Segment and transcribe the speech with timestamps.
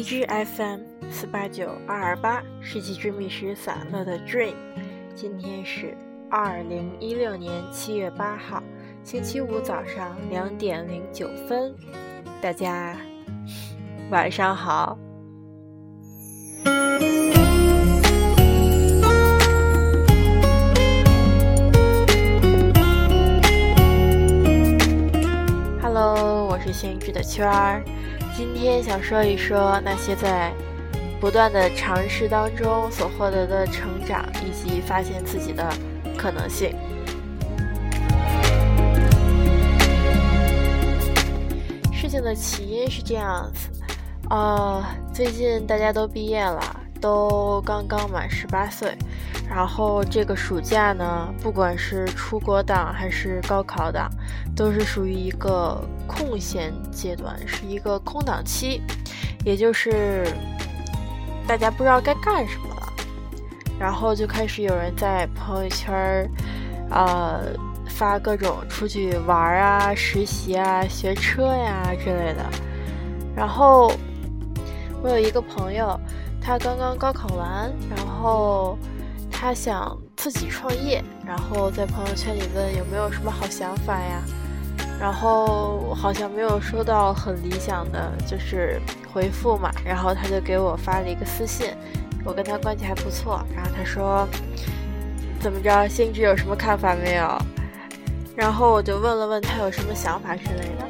[0.00, 0.26] 荔枝
[0.56, 4.54] FM 四八九二二八，世纪之觅食散乐的 Dream。
[5.14, 5.94] 今天是
[6.30, 8.62] 二零一六年七月八号，
[9.04, 11.74] 星期五早上两点零九分。
[12.40, 12.96] 大家
[14.10, 14.96] 晚上好。
[25.82, 27.84] Hello，我是幸运的圈儿。
[28.40, 30.50] 今天想说一说那些在
[31.20, 35.70] 不断的尝试当中所获得的成长，以及发现自己的
[36.16, 36.74] 可能性。
[41.92, 43.68] 事情的起因是这样子，
[44.30, 44.82] 呃，
[45.12, 48.96] 最近大家都毕业了，都刚刚满十八岁，
[49.50, 54.08] 然后这个暑假呢，不管是出国党还是高考党，
[54.56, 55.82] 都是属于一个。
[56.12, 58.82] 空闲阶段是一个空档期，
[59.44, 60.26] 也就是
[61.46, 62.92] 大家不知道该干什么了，
[63.78, 66.28] 然后就开始有人在朋友圈儿，
[66.90, 67.40] 呃，
[67.86, 72.44] 发各种出去玩啊、实习啊、学车呀之类的。
[73.36, 73.92] 然后
[75.00, 75.98] 我有一个朋友，
[76.42, 78.76] 他刚刚高考完，然后
[79.40, 84.22] 他想自己创业，然后在朋友圈里问有没有什么好想法呀。
[85.00, 88.78] 然后好像没有收到很理想的就是
[89.10, 91.68] 回复嘛，然后他就给我发了一个私信，
[92.22, 94.28] 我跟他关系还不错，然后他说
[95.40, 97.38] 怎么着，星智有什么看法没有？
[98.36, 100.86] 然后我就问了问他有什么想法之类的，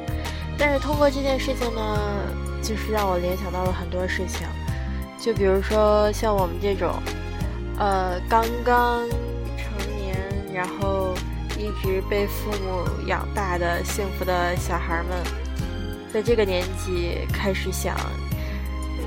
[0.57, 1.97] 但是通过这件事情呢，
[2.61, 4.45] 就是让我联想到了很多事情，
[5.17, 6.91] 就比如说像我们这种，
[7.81, 9.09] 呃，刚刚
[9.57, 10.15] 成年，
[10.53, 11.15] 然后。
[11.59, 15.15] 一直被父母养大的幸福的小孩们，
[16.11, 17.95] 在这个年纪开始想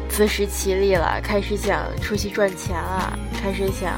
[0.09, 3.93] 自食其力了，开始想出去赚钱了，开始想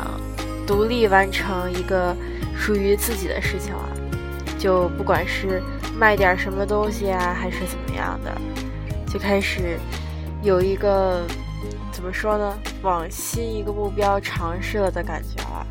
[0.67, 2.17] 独立完成一个
[2.57, 3.91] 属于自己的事情了。
[4.59, 5.63] 就不管是
[5.95, 8.41] 卖点什么东西啊，还是怎么样的，
[9.07, 9.79] 就开始
[10.43, 11.27] 有一个
[11.97, 15.67] 怎么说呢，往新一个目标尝试了的感觉了。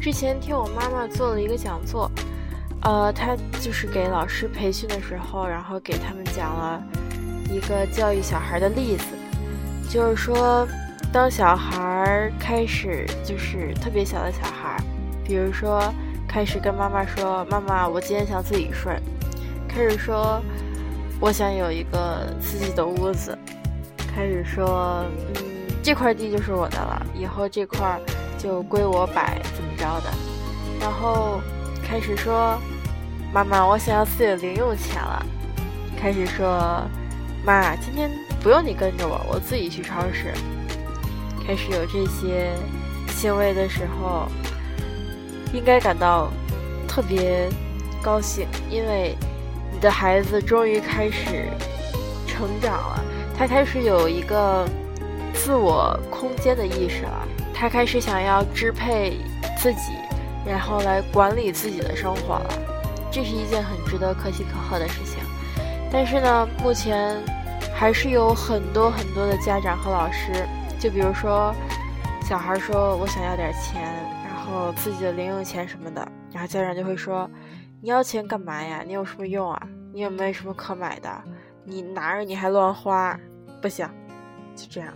[0.00, 2.10] 之前听我妈妈做了一个讲座，
[2.80, 6.82] 呃，她就是给老师培训的时候，然后给他们讲了
[7.50, 9.04] 一个教育小孩的例子，
[9.90, 10.66] 就是说，
[11.12, 14.82] 当小孩开始就是特别小的小孩，
[15.22, 15.92] 比如说
[16.34, 19.00] 开始跟妈妈说：“妈妈，我今天想自己睡。”
[19.70, 20.42] 开始说
[21.20, 23.38] ：“我想有一个自己的屋子。”
[24.12, 25.06] 开始说
[25.36, 25.44] ：“嗯，
[25.80, 28.00] 这块地就是我的了，以后这块。”
[28.36, 30.12] 就归我摆，怎么着的？
[30.80, 31.40] 然后
[31.82, 32.58] 开始说
[33.32, 35.24] ：“妈妈，我想要自己的零用钱了。”
[35.96, 36.82] 开始说
[37.46, 38.10] ：“妈，今天
[38.42, 40.34] 不用你跟着我，我自己去超市。”
[41.46, 42.50] 开始有这些
[43.08, 44.26] 行为的时候，
[45.54, 46.30] 应该感到
[46.88, 47.48] 特别
[48.02, 49.16] 高兴，因为
[49.72, 51.48] 你的孩子终于开始
[52.26, 53.00] 成长了，
[53.38, 54.68] 他开始有一个
[55.32, 57.28] 自我空间的意识了。
[57.54, 59.16] 他开始想要支配
[59.56, 59.92] 自己，
[60.44, 62.50] 然后来管理自己的生活了，
[63.12, 65.22] 这是一件很值得可喜可贺的事情。
[65.90, 67.16] 但是呢，目前
[67.72, 70.32] 还是有很多很多的家长和老师，
[70.80, 71.54] 就比如说，
[72.28, 73.82] 小孩说我想要点钱，
[74.54, 77.28] 哦自己的零用钱什么的，然后家长就会说，
[77.82, 78.84] 你要钱干嘛呀？
[78.86, 79.68] 你有什么用啊？
[79.92, 81.10] 你有没有什么可买的？
[81.64, 83.18] 你拿着你还乱花，
[83.60, 83.88] 不行，
[84.54, 84.94] 就这样。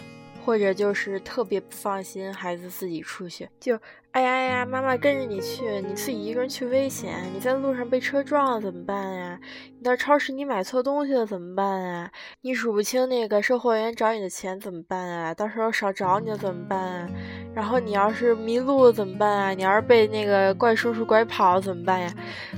[0.49, 3.79] 或者就是特别不放心孩子自己出去，就
[4.13, 9.39] 哎呀呀，妈妈跟着你去，你自己一个人去危险，你在路上被车撞了怎么办呀？
[9.77, 12.11] 你到超市你买错东西了怎么办啊？
[12.41, 15.35] 你数不清那个售货员找你的钱怎么办啊？
[15.35, 17.11] 到时候少找你了怎么办啊？
[17.55, 19.51] 然后你要是迷路了怎么办啊？
[19.53, 22.11] 你要是被那个怪叔叔拐跑了怎么办呀？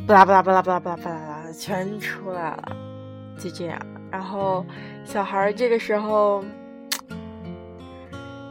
[0.06, 2.76] 巴拉巴拉巴拉巴拉巴拉巴拉，全出来了，
[3.36, 3.76] 就这样。
[4.12, 4.64] 然后
[5.04, 6.44] 小孩这个时候。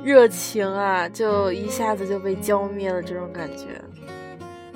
[0.03, 3.81] 热情啊，就一下子就被浇灭了，这种感觉，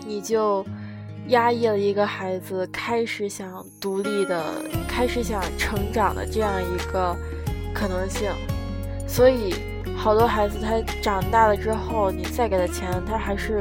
[0.05, 0.65] 你就
[1.29, 4.43] 压抑了一个孩子开始想独立的、
[4.87, 7.15] 开始想成长的这样一个
[7.73, 8.29] 可能性。
[9.07, 9.55] 所以，
[9.95, 13.57] 好多孩子他长大了之后，你再给他钱，他还是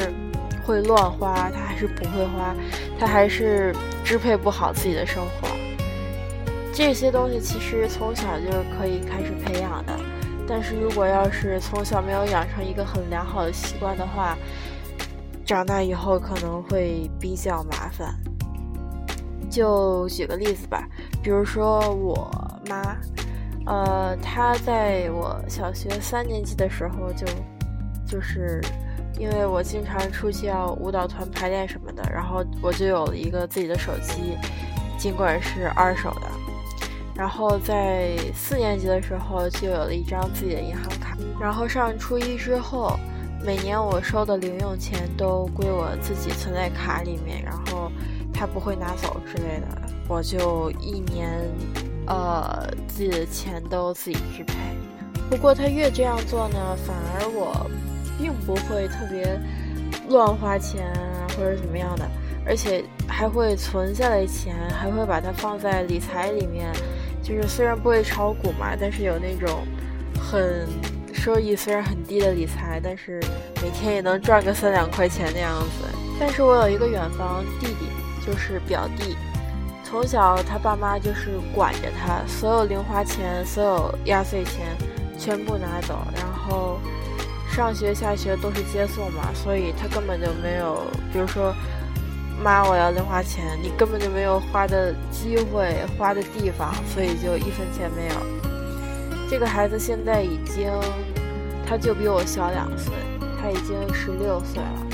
[0.66, 2.54] 会乱花，他还是不会花，
[2.98, 3.72] 他还是
[4.04, 5.48] 支配不好自己的生活。
[6.74, 9.92] 这些东西其实从小就可以开始培养的。
[10.46, 14.36] 但是如果要是从小没有养成一个很良好的习惯的话，
[15.44, 18.14] 长大以后可能会比较麻烦。
[19.50, 20.88] 就举个例子吧，
[21.22, 22.30] 比如说我
[22.68, 22.96] 妈，
[23.66, 27.26] 呃，她在我小学三年级的时候就，
[28.06, 28.60] 就是
[29.18, 34.38] 因为我经常出去要舞蹈团排练什么的，然后我就有了一个自己的手机，
[34.98, 36.41] 尽管是二手的。
[37.14, 42.98] 然后在四年级的时候就有了一张自己的银行卡，然后上初一之后，
[43.44, 47.92] 每年我收的零用钱都归我自己存在卡里面，然后
[48.32, 49.66] 他不会拿走之类的，
[50.08, 51.38] 我就一年，
[52.06, 54.54] 呃，自己的钱都自己支配。
[55.28, 57.70] 不过他越这样做呢，反而我
[58.18, 59.38] 并不会特别
[60.08, 62.08] 乱花钱啊，或者怎么样的，
[62.46, 66.72] 而且还会存下来钱，还会把它放在理财里面。
[67.22, 69.64] 就是虽然不会炒股嘛，但是有那种
[70.20, 70.66] 很
[71.14, 73.20] 收益虽然很低的理财，但是
[73.62, 75.86] 每天也能赚个三两块钱那样子。
[76.18, 77.86] 但是我有一个远房弟弟，
[78.26, 79.16] 就是表弟，
[79.84, 84.66] 从小他爸妈就是管着他，所有零花钱、所有压岁钱
[85.16, 86.80] 全部拿走，然后
[87.54, 90.82] 上学下学都是接送嘛，所以他根本就没有，
[91.12, 91.54] 比如说。
[92.42, 98.14] 妈，我要零花钱，你根本就没有花的机会，花的地方，所以就一分钱没有。
[99.30, 100.68] 这个孩子现在已经，
[101.64, 102.92] 他就比我小两岁，
[103.40, 104.86] 他已经十六岁了。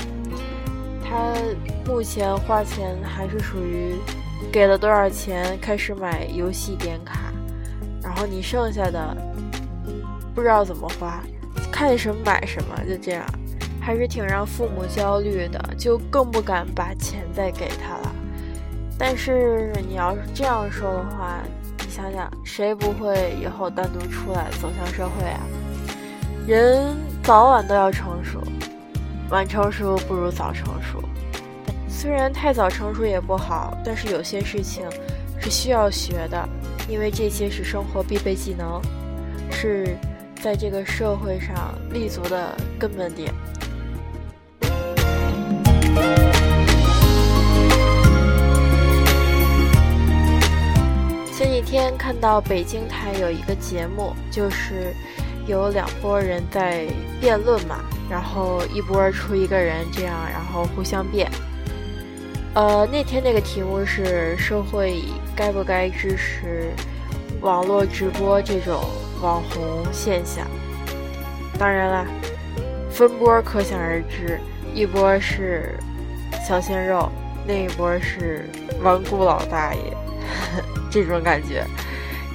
[1.03, 1.33] 他
[1.85, 3.95] 目前花钱还是属于
[4.51, 7.33] 给了多少钱开始买游戏点卡，
[8.03, 9.17] 然后你剩下的
[10.35, 11.19] 不知道怎么花，
[11.71, 13.25] 看什么买什么，就这样。
[13.89, 18.15] 还是挺让父母焦虑的，就更不敢把钱再给他了。
[18.99, 21.39] 但是你要是这样说的话，
[21.79, 25.39] 你想想，谁不会以后单独出来走向社会啊？
[26.45, 28.39] 人早晚都要成熟，
[29.31, 31.01] 晚成熟不如早成熟。
[31.87, 34.85] 虽然太早成熟也不好，但是有些事情
[35.39, 36.47] 是需要学的，
[36.87, 38.79] 因为这些是生活必备技能，
[39.49, 39.97] 是
[40.39, 43.33] 在这个社会上立足的根本点。
[51.69, 54.91] 天看到北京台有一个节目，就是
[55.45, 56.87] 有两拨人在
[57.21, 61.29] 辩论嘛，然后一波出一个人，这样然后互相辩。
[62.55, 65.03] 呃，那天那个题目是社会
[65.35, 66.71] 该不该支持
[67.39, 68.83] 网络直播这种
[69.21, 70.47] 网红现象？
[71.59, 72.07] 当然了，
[72.89, 74.39] 分波可想而知。
[74.73, 75.77] 一波是
[76.47, 77.07] 小鲜肉，
[77.45, 78.49] 另一波是
[78.81, 79.81] 顽固老大爷，
[80.89, 81.63] 这种感觉。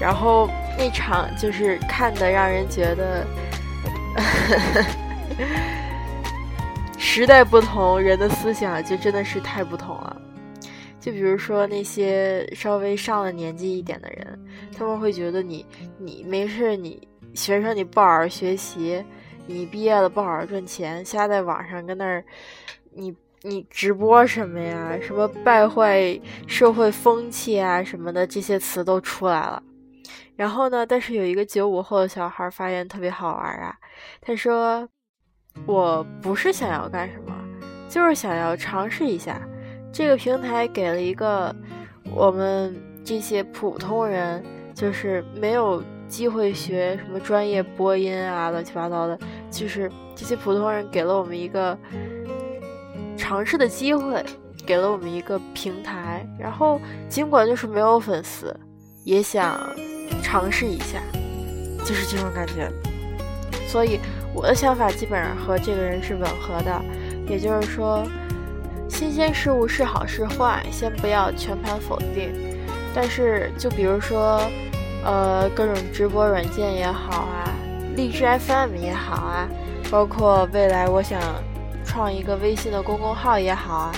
[0.00, 3.26] 然后那场就是看的让人觉得，
[6.98, 10.16] 时代不同，人的思想就真的是太不同了。
[11.00, 14.38] 就比如说那些稍微上了年纪一点的人，
[14.76, 15.64] 他们会觉得你
[15.98, 19.04] 你没事，你学生你不好好学习。
[19.46, 22.24] 你毕业了不好好赚钱，瞎在网上跟那儿，
[22.94, 23.14] 你
[23.44, 24.98] 你直播什么呀？
[25.02, 29.62] 什么败坏社会风气啊什么的，这些词都出来了。
[30.34, 33.76] 然后呢，但是有一个九五后的小孩发言特别好玩啊，
[34.22, 34.88] 他说
[35.66, 37.34] ：“我不是想要干什么，
[37.86, 39.40] 就是想要尝试一下。
[39.92, 41.54] 这个平台给了一个
[42.10, 44.42] 我们这些普通人，
[44.74, 49.18] 就是没有。”机会学什么专业播音啊，乱七八糟的，
[49.50, 51.76] 就是这些普通人给了我们一个
[53.16, 54.24] 尝试的机会，
[54.66, 56.26] 给了我们一个平台。
[56.38, 58.54] 然后尽管就是没有粉丝，
[59.04, 59.58] 也想
[60.22, 60.98] 尝试一下，
[61.84, 62.70] 就是这种感觉。
[63.66, 63.98] 所以
[64.34, 66.82] 我的想法基本上和这个人是吻合的，
[67.28, 68.04] 也就是说，
[68.88, 72.32] 新鲜事物是好是坏，先不要全盘否定。
[72.94, 74.40] 但是就比如说。
[75.06, 77.52] 呃，各种直播软件也好啊，
[77.94, 79.46] 荔枝 FM 也好啊，
[79.90, 81.20] 包括未来我想
[81.94, 83.92] 创一个微信的公众号也好啊，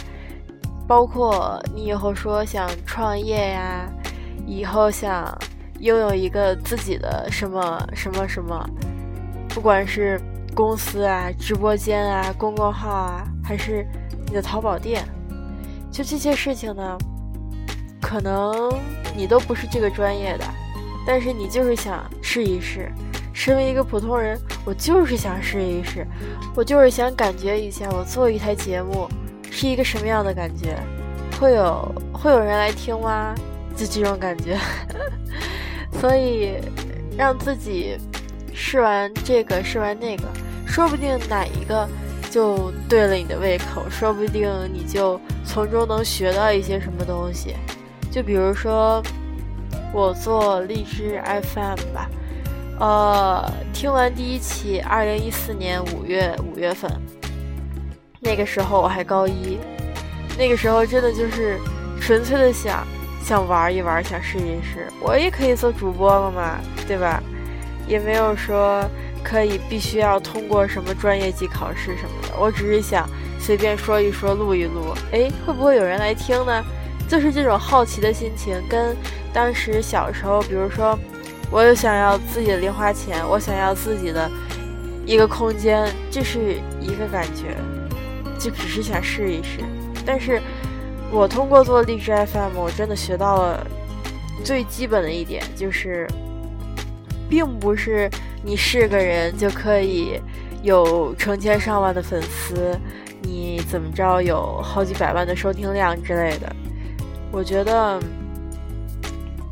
[0.87, 3.91] 包括你以后说想创业呀，
[4.47, 5.35] 以后想
[5.81, 8.69] 拥有一个自己的什么什么什么，
[9.49, 10.21] 不管是
[10.55, 13.87] 公司啊、直播间啊、公众号啊，还是
[14.27, 15.03] 你的淘宝店，
[15.91, 16.99] 就这些事情呢，
[18.03, 18.71] 可能
[19.17, 20.45] 你都不是这个专业的。
[21.07, 22.93] 但是你就是想试一试，
[23.37, 26.07] 身为一个普通人，我就是想试一试，
[26.55, 29.07] 我就是想感觉一下，我做一台节目
[29.51, 30.75] 是一个什么样的感觉，
[31.39, 33.35] 会有会有人来听吗？
[33.77, 34.59] 就这种感觉，
[36.01, 36.55] 所以
[37.15, 37.99] 让自己
[38.55, 40.25] 试完这个，试完那个，
[40.67, 41.87] 说不定哪一个
[42.31, 47.55] 就对了你的胃口，说不定你就从中能学到一些什么东西。
[48.11, 49.03] 就比如说，
[49.93, 52.09] 我做荔枝 FM 吧，
[52.79, 56.91] 呃，听完第一期，二零一四年五月五月份，
[58.21, 59.59] 那个时候我还高一，
[60.37, 61.59] 那个时候真的就是
[62.01, 62.87] 纯粹的想
[63.25, 67.23] 想玩一玩，想试一试，我也可以做主播了嘛，对吧？
[67.89, 68.85] 也没有说
[69.23, 76.63] 可以必须要通过什么专业级考试什么的，我只是想随便说一说，录一录，哎，会不会有人来听呢？
[77.09, 78.95] 就是这种好奇的心情，跟
[79.33, 80.99] 当时小时候，比如说，
[81.51, 84.31] 我又想要自己的零花钱，我想要自己的
[85.05, 87.57] 一个空间，这是一个感觉，
[88.39, 89.61] 就只是想试一试。
[90.05, 90.41] 但是，
[91.11, 93.67] 我通过做励志 FM，我真的学到了
[94.45, 96.07] 最基本的一点，就是
[97.29, 98.11] 并不是
[98.45, 100.21] 你是个人就可以
[100.63, 102.79] 有成千上万的粉丝，
[103.23, 106.55] 你怎么着有好几百万的收听量之类的。
[107.33, 108.01] 我觉得，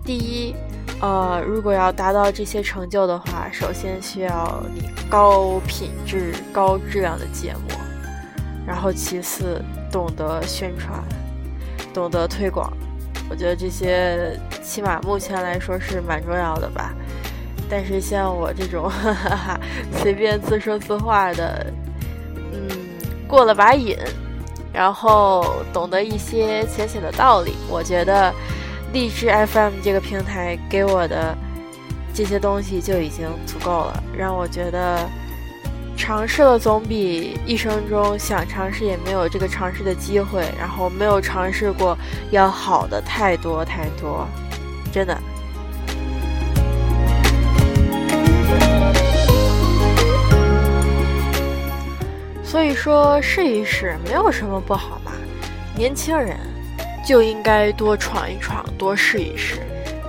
[0.05, 0.55] 第一，
[1.01, 7.75] 呃，如果要达到这些成就的话，首先需要你高品质、高质量的节目，
[8.67, 11.03] 然后其次懂得宣传，
[11.93, 12.73] 懂得推广。
[13.29, 16.95] 我觉得这些起码目前来说是蛮重要的吧。
[17.69, 19.61] 但是像我这种哈哈
[20.01, 21.67] 随便自说自话的，
[22.53, 22.69] 嗯，
[23.27, 23.97] 过了把瘾。
[24.73, 28.35] 然后懂得一些浅显的道理，我觉得
[28.95, 31.37] 荔枝 FM 这个平台给我的
[32.15, 35.05] 这些东西就已经足够了，让我觉得
[35.97, 41.99] 尝试了总比一生中想尝试也没有这个尝试的机会，然后没有尝试过
[42.31, 44.29] 要好的太多太多，
[44.93, 45.19] 真的。
[52.45, 55.11] 所以说，试一试没有什么不好嘛。
[55.75, 56.39] 年轻人
[57.05, 59.61] 就应该多闯一闯，多试一试。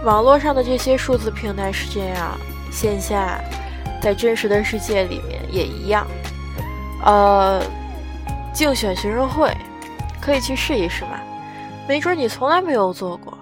[0.03, 2.37] 网络上的这些数字平台是这样，
[2.71, 3.39] 线下
[4.01, 6.07] 在真实的世界里面也一样。
[7.03, 7.61] 呃，
[8.53, 9.51] 竞选学生会
[10.21, 11.19] 可以去试一试嘛。
[11.87, 13.37] 没准你从来没有做过，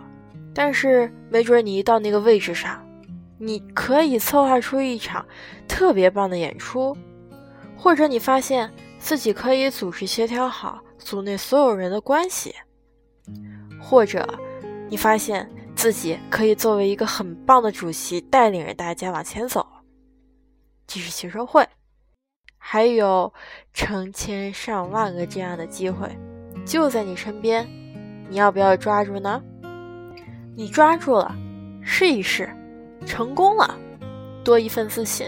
[0.54, 2.84] 但是没准你一到那个位置上，
[3.38, 5.26] 你可以策划出一场
[5.68, 6.98] 特别棒的演出，
[7.78, 8.70] 或者你发现。
[9.00, 12.56] 自己可以组织协调好组内所有人的关系，
[13.82, 14.28] 或者
[14.90, 19.66] 你发现自己可以作为一个很棒的主席，带领着大家往前走。
[20.86, 21.68] 这是学生会，
[22.58, 23.34] 还有
[23.74, 26.10] 成千上万个这样的机会
[26.66, 27.68] 就在你身边，
[28.30, 29.42] 你要不要抓住呢？
[30.56, 31.36] 你抓住了，
[31.82, 32.50] 试一试，
[33.06, 33.78] 成功了，
[34.44, 35.28] 多一份自信；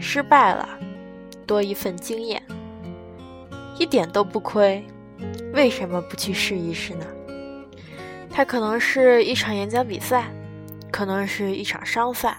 [0.00, 0.68] 失败了，
[1.46, 2.42] 多一份经验。
[3.78, 4.84] 一点都不亏，
[5.54, 7.06] 为什么不去试一试呢？
[8.38, 10.26] 它可能是一场演讲比赛，
[10.92, 12.38] 可能是一场商赛，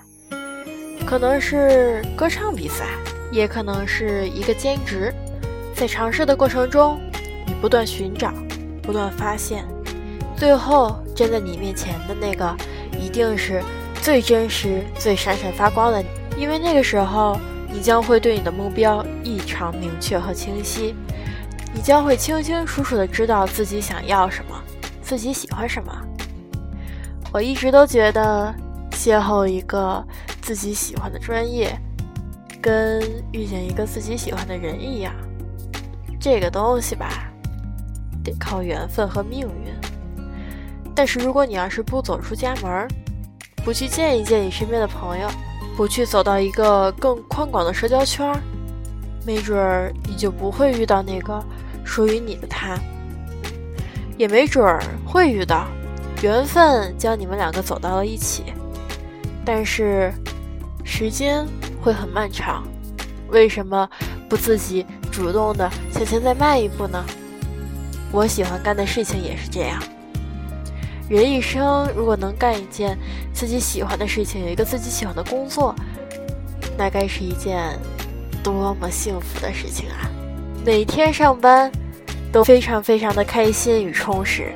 [1.06, 2.86] 可能是歌唱比赛，
[3.34, 5.14] 也可能是一个兼职。
[5.76, 6.98] 在尝试的过程中，
[7.46, 8.32] 你不断寻找，
[8.82, 9.66] 不断发现，
[10.38, 12.56] 最后站在你面前的那个，
[12.98, 13.62] 一定是
[14.02, 16.08] 最真实、最闪闪发光的你。
[16.42, 17.38] 因为那个时候，
[17.70, 20.96] 你将会对你的目标异常明确和清晰。
[21.74, 24.49] 你将会清清楚楚的知道自己想要什么，
[25.10, 25.92] 自己喜欢什么。
[27.34, 28.54] 我一直都觉得，
[28.92, 30.06] 邂逅一个
[30.40, 31.76] 自己喜欢的专业，
[32.62, 33.02] 跟
[33.32, 35.12] 遇见一个自己喜欢的人一样。
[36.20, 37.28] 这个东西吧，
[38.24, 39.74] 得靠缘分和命运。
[40.94, 42.88] 但是如果你要是不走出家门，
[43.66, 45.28] 不去见一见你身边的朋友，
[45.76, 48.32] 不去走到一个更宽广的社交圈。
[49.26, 51.44] 没准儿你就不会遇到那个
[51.84, 52.78] 属于你的他，
[54.20, 55.66] 也没准儿会遇到，
[56.22, 58.44] 缘分将你们两个走到了一起，
[59.46, 60.14] 但是
[60.84, 61.48] 时间
[61.82, 62.68] 会很漫长。
[63.30, 63.90] 为什么
[64.28, 67.02] 不自己主动的向前再迈一步呢？
[68.12, 69.82] 我喜欢干的事情也是这样。
[71.10, 72.98] 人一生如果能干一件
[73.34, 75.74] 自己喜欢的事情，有一个自己喜欢的工作，
[76.78, 77.80] 那该是一件。
[78.42, 80.10] 多么幸福的事情啊！
[80.66, 81.70] 每天上班
[82.32, 84.54] 都非常非常的开心与充实。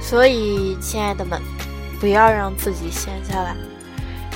[0.00, 1.40] 所以，亲爱的们，
[2.00, 3.56] 不要让自己闲下来，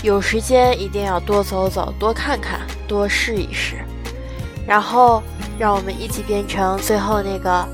[0.03, 3.77] 有时间一定要多走走，多看看，多试一试，
[4.67, 5.23] 然后。
[5.59, 7.67] 让我们一起变成最后那个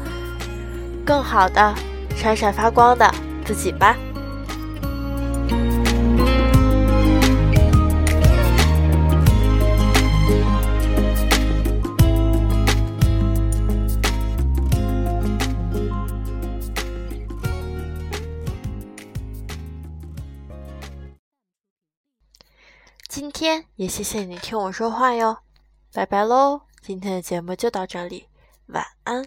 [1.04, 1.74] 更好的、
[2.16, 3.14] 闪闪发光的
[3.44, 3.96] 自己吧。
[23.08, 25.38] 今天也谢谢你听我说话哟，
[25.92, 26.62] 拜拜喽！
[26.80, 28.26] 今天的节目就到这里，
[28.66, 29.24] 晚安。